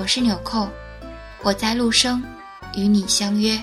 [0.00, 0.68] 我是纽扣，
[1.42, 2.22] 我在陆生，
[2.76, 3.58] 与你相约。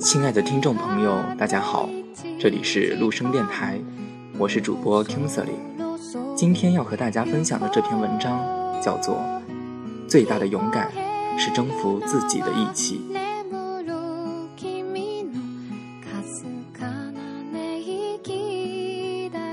[0.00, 1.90] 亲爱的听众朋友，大家好，
[2.38, 3.80] 这里是陆生电台，
[4.38, 5.46] 我是主播 Kingsley。
[6.36, 8.40] 今天要和大家分享的这篇文章
[8.80, 9.16] 叫做
[10.08, 10.88] 《最大的勇敢》。
[11.36, 13.00] 是征服自己的义气。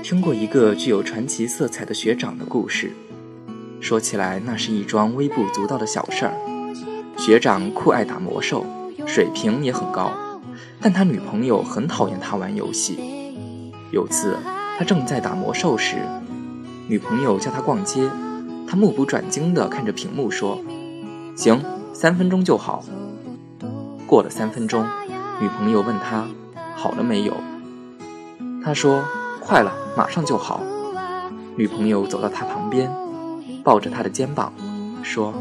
[0.02, 2.92] 听过一个具有传奇色彩的学长的故事，
[3.80, 6.34] 说起来那是一桩微不足道的小事儿。
[7.16, 8.66] 学长酷爱打魔兽，
[9.06, 10.12] 水平也很高，
[10.80, 12.98] 但他女朋友很讨厌他玩游戏。
[13.92, 14.36] 有次
[14.76, 15.96] 他正在打魔兽时，
[16.86, 18.10] 女朋友叫他逛街，
[18.68, 20.60] 他目不转睛地看着屏幕说
[21.36, 21.62] ：“行。”
[21.94, 22.84] 三分钟就好。
[24.06, 24.84] 过了三分钟，
[25.40, 26.26] 女朋友问他
[26.76, 27.34] ：“好了没有？”
[28.64, 29.02] 他说
[29.40, 30.60] ：“快了，马上就好。”
[31.56, 32.90] 女朋友走到他旁边，
[33.62, 34.52] 抱着他的肩膀，
[35.04, 35.32] 说：“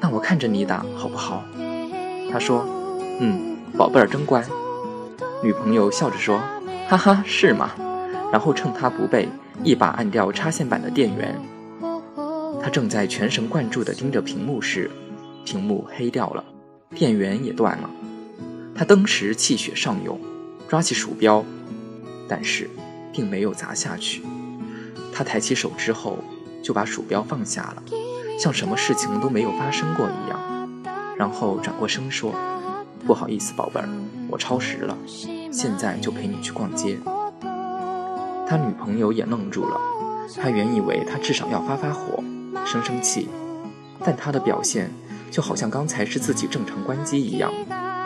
[0.00, 1.42] 那我看着你打好不好？”
[2.30, 2.64] 他说
[3.18, 4.44] ：“嗯，宝贝儿真乖。”
[5.42, 6.38] 女朋友笑着说
[6.88, 7.70] ：“哈哈，是吗？”
[8.30, 9.28] 然后趁他不备，
[9.62, 11.34] 一把按掉插线板的电源。
[12.62, 14.90] 他正在全神贯注地盯着屏幕时。
[15.46, 16.44] 屏幕黑掉了，
[16.90, 17.88] 电源也断了，
[18.74, 20.20] 他当时气血上涌，
[20.68, 21.44] 抓起鼠标，
[22.28, 22.68] 但是
[23.12, 24.22] 并没有砸下去。
[25.12, 26.18] 他抬起手之后，
[26.64, 27.82] 就把鼠标放下了，
[28.40, 30.82] 像什么事情都没有发生过一样。
[31.16, 32.34] 然后转过身说
[33.06, 33.88] ：“不好意思，宝贝儿，
[34.28, 34.98] 我超时了，
[35.52, 36.98] 现在就陪你去逛街。”
[38.48, 39.80] 他女朋友也愣住了，
[40.42, 42.20] 他原以为他至少要发发火，
[42.66, 43.28] 生生气，
[44.04, 44.90] 但他的表现。
[45.30, 47.52] 就好像刚才是自己正常关机一样，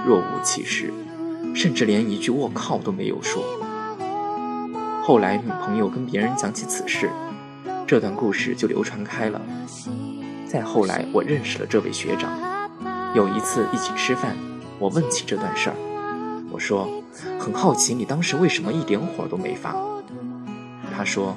[0.07, 0.93] 若无其事，
[1.55, 3.43] 甚至连一句“我靠”都没有说。
[5.03, 7.11] 后来女朋友跟别人讲起此事，
[7.87, 9.41] 这段故事就流传开了。
[10.47, 12.31] 再后来，我认识了这位学长。
[13.15, 14.37] 有一次一起吃饭，
[14.79, 15.77] 我问起这段事儿，
[16.51, 16.89] 我说
[17.39, 19.75] ：“很好奇你当时为什么一点火都没发。”
[20.97, 21.37] 他说：“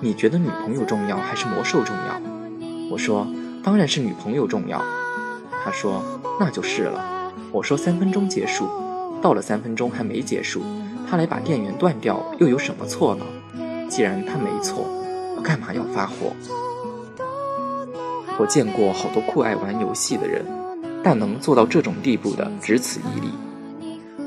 [0.00, 2.20] 你觉得女朋友重要还是魔兽重要？”
[2.90, 3.26] 我说
[3.62, 4.82] ：“当然是女朋友重要。”
[5.64, 6.02] 他说
[6.38, 8.68] ：“那就是了。”我说：“三分钟结束，
[9.20, 10.62] 到了三分钟还没结束，
[11.08, 13.24] 他来把电源断掉，又有什么错呢？
[13.88, 14.84] 既然他没错，
[15.36, 16.32] 我干嘛要发火？”
[18.38, 20.44] 我见过好多酷爱玩游戏的人，
[21.04, 23.28] 但能做到这种地步的只此一例。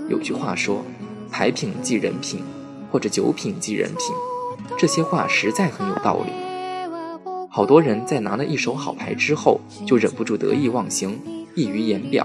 [0.07, 0.84] 有句话说
[1.31, 2.44] ：“牌品即人品，
[2.91, 4.16] 或者酒品即人品。”
[4.78, 6.45] 这些话实在很有道理。
[7.56, 11.18] 好多人在拿了一手好牌之后，就忍不住得意忘形、
[11.56, 12.22] 溢于言表；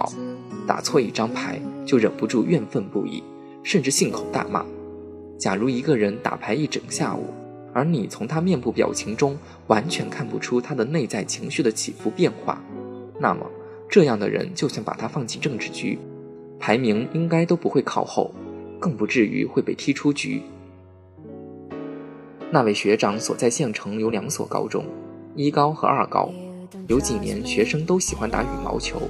[0.67, 3.23] 打错一张牌就忍不住怨愤不已，
[3.63, 4.67] 甚至信口大骂。
[5.39, 7.33] 假如一个人打牌一整下午，
[7.73, 9.39] 而你从他面部表情中
[9.69, 12.61] 完全看不出他的内在情绪的起伏变化，
[13.21, 13.47] 那么
[13.89, 15.97] 这样的人就算把他放进政治局，
[16.59, 18.35] 排名应该都不会靠后，
[18.81, 20.43] 更不至于会被踢出局。
[22.51, 24.85] 那位学长所在县城有两所高中。
[25.37, 26.29] 一高和二高，
[26.89, 29.01] 有几年学生都喜欢打羽毛球。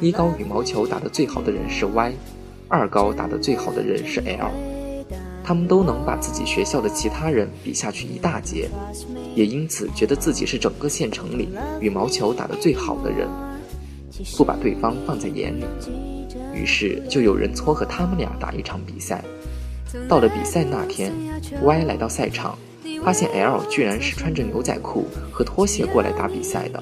[0.00, 2.12] 一高羽毛球打得最好的人是 Y，
[2.68, 4.50] 二高打得最好的人是 L。
[5.42, 8.68] 他们都能把自己学校的其他人比下去一大截，
[9.34, 11.48] 也因此觉得自己是整个县城里
[11.80, 13.28] 羽毛球打得最好的人，
[14.36, 15.64] 不把对方放在眼里。
[16.54, 19.24] 于是就有人撮合他们俩打一场比赛。
[20.08, 21.12] 到了比赛那天
[21.62, 22.58] ，Y 来到赛场。
[23.04, 26.80] 发现 L 居然是穿着牛仔裤和拖鞋过来打比赛的。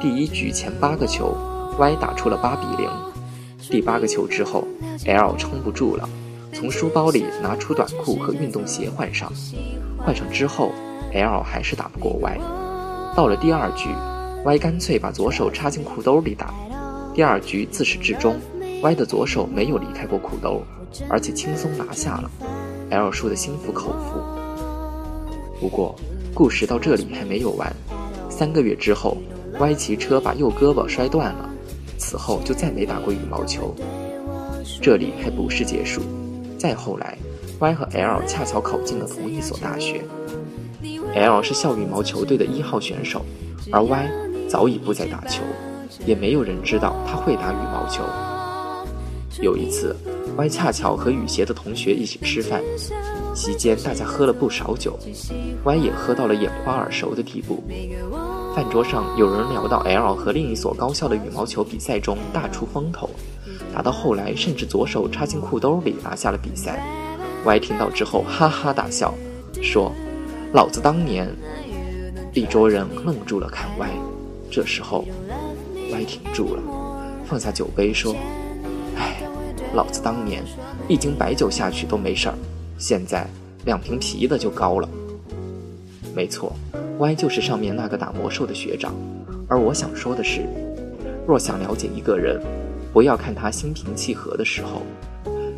[0.00, 1.36] 第一局前八个球
[1.78, 2.90] ，Y 打出了八比零，
[3.70, 4.66] 第八个球之后
[5.06, 6.08] ，L 撑不住了，
[6.52, 9.32] 从书包里拿出短裤和运动鞋换上。
[9.98, 10.72] 换上之后
[11.12, 12.38] ，L 还是打不过 Y。
[13.16, 13.88] 到了第二局
[14.44, 16.52] ，Y 干脆把左手插进裤兜里打。
[17.14, 18.36] 第二局自始至终
[18.82, 20.62] ，Y 的左手没有离开过裤兜，
[21.08, 22.30] 而且轻松拿下了。
[22.90, 24.43] L 输得心服口服。
[25.60, 25.94] 不过，
[26.34, 27.74] 故事到这里还没有完。
[28.28, 29.16] 三个月之后
[29.58, 31.48] ，Y 骑车把右胳膊摔断了，
[31.96, 33.74] 此后就再没打过羽毛球。
[34.82, 36.02] 这里还不是结束，
[36.58, 37.16] 再后来
[37.60, 40.02] ，Y 和 L 恰巧考进了同一所大学。
[41.14, 43.24] L 是校羽毛球队的一号选手，
[43.70, 44.10] 而 Y
[44.48, 45.42] 早已不再打球，
[46.04, 48.02] 也没有人知道他会打羽毛球。
[49.40, 49.96] 有一次
[50.36, 52.62] ，Y 恰巧和羽协的同学一起吃饭，
[53.34, 54.98] 席间大家喝了不少酒
[55.64, 57.62] ，Y 也喝到了眼花耳熟的地步。
[58.54, 63.10] 饭桌上有人聊到 L 和另一所高校的羽毛球比赛中大出风头，
[63.74, 66.80] 打到后来甚至左手插进裤兜里拿下了比赛。
[67.44, 69.12] Y 听到之后哈哈大笑，
[69.60, 69.92] 说
[70.54, 71.28] ：“老子当年……”
[72.32, 73.88] 一桌人愣住了看 Y，
[74.50, 75.04] 这时候
[75.92, 76.62] Y 停住了，
[77.26, 78.14] 放下酒杯说。
[79.74, 80.42] 老子当年
[80.88, 82.34] 一斤白酒下去都没事儿，
[82.78, 83.26] 现在
[83.64, 84.88] 两瓶啤的就高了。
[86.14, 86.52] 没错
[86.98, 88.94] ，Y 就是上面那个打魔兽的学长。
[89.48, 90.42] 而我想说的是，
[91.26, 92.40] 若想了解一个人，
[92.92, 94.82] 不要看他心平气和的时候，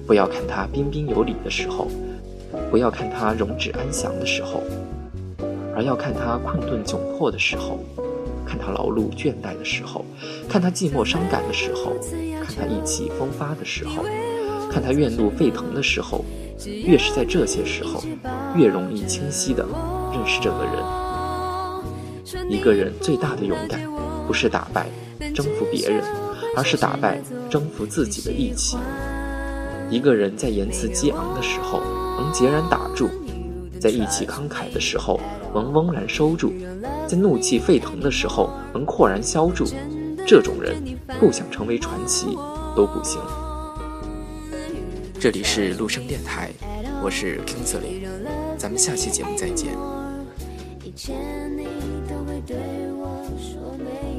[0.06, 1.86] 不要看他彬彬有礼的时候，
[2.70, 4.62] 不要看他容止安详的时候，
[5.74, 7.78] 而要看他困顿窘迫的时候。
[8.46, 10.04] 看他劳碌倦怠的时候，
[10.48, 11.92] 看他寂寞伤感的时候，
[12.42, 14.04] 看他意气风发的时候，
[14.70, 16.24] 看他怨怒沸腾的时候，
[16.64, 18.02] 越是在这些时候，
[18.54, 19.66] 越容易清晰地
[20.12, 22.48] 认识这个人。
[22.48, 23.80] 一个人最大的勇敢，
[24.26, 24.86] 不是打败、
[25.34, 26.02] 征服别人，
[26.56, 27.20] 而是打败、
[27.50, 28.76] 征服自己的义气。
[29.90, 31.80] 一个人在言辞激昂的时候，
[32.20, 33.08] 能截然打住。
[33.86, 35.20] 在一气慷慨的时候，
[35.54, 36.48] 能翁然收住；
[37.06, 39.64] 在怒气沸腾的时候，能阔然消住。
[40.26, 40.82] 这种人，
[41.20, 42.36] 不想成为传奇
[42.74, 43.20] 都不行。
[45.20, 46.50] 这里是陆生电台，
[47.00, 48.08] 我是 Kingsley，
[48.58, 49.72] 咱们下期节目再见。
[50.82, 51.16] 以前
[51.56, 51.68] 你
[52.08, 52.56] 都会对
[52.90, 54.15] 我说没